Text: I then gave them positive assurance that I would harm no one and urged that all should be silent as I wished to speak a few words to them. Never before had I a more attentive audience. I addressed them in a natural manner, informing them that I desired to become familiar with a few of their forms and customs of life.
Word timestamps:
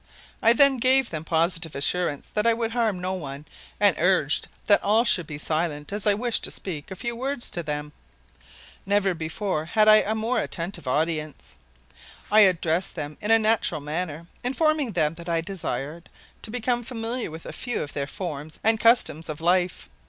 I 0.41 0.53
then 0.53 0.77
gave 0.77 1.11
them 1.11 1.23
positive 1.23 1.75
assurance 1.75 2.27
that 2.29 2.47
I 2.47 2.55
would 2.55 2.71
harm 2.71 2.99
no 2.99 3.13
one 3.13 3.45
and 3.79 3.95
urged 3.99 4.47
that 4.65 4.81
all 4.83 5.03
should 5.05 5.27
be 5.27 5.37
silent 5.37 5.93
as 5.93 6.07
I 6.07 6.15
wished 6.15 6.43
to 6.45 6.49
speak 6.49 6.89
a 6.89 6.95
few 6.95 7.15
words 7.15 7.51
to 7.51 7.61
them. 7.61 7.91
Never 8.83 9.13
before 9.13 9.65
had 9.65 9.87
I 9.87 9.97
a 9.97 10.15
more 10.15 10.39
attentive 10.39 10.87
audience. 10.87 11.55
I 12.31 12.39
addressed 12.39 12.95
them 12.95 13.15
in 13.21 13.29
a 13.29 13.37
natural 13.37 13.79
manner, 13.79 14.25
informing 14.43 14.93
them 14.93 15.13
that 15.17 15.29
I 15.29 15.39
desired 15.41 16.09
to 16.41 16.49
become 16.49 16.83
familiar 16.83 17.29
with 17.29 17.45
a 17.45 17.53
few 17.53 17.83
of 17.83 17.93
their 17.93 18.07
forms 18.07 18.59
and 18.63 18.79
customs 18.79 19.29
of 19.29 19.39
life. 19.39 19.87